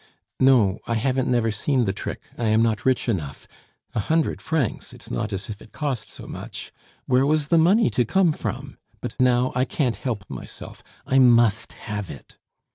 "No, 0.39 0.79
I 0.87 0.95
haven't 0.95 1.29
never 1.29 1.51
seen 1.51 1.85
the 1.85 1.93
trick, 1.93 2.21
I 2.35 2.45
am 2.45 2.63
not 2.63 2.87
rich 2.87 3.07
enough. 3.07 3.47
A 3.93 3.99
hundred 3.99 4.41
francs! 4.41 4.93
It's 4.93 5.11
not 5.11 5.31
as 5.31 5.47
if 5.47 5.61
it 5.61 5.73
cost 5.73 6.09
so 6.09 6.25
much! 6.25 6.71
Where 7.05 7.23
was 7.23 7.49
the 7.49 7.59
money 7.59 7.91
to 7.91 8.03
come 8.03 8.31
from? 8.31 8.79
But 8.99 9.13
now 9.19 9.51
I 9.53 9.63
can't 9.63 9.97
help 9.97 10.27
myself, 10.27 10.83
I 11.05 11.19
must 11.19 11.73
have 11.73 12.09
it." 12.09 12.39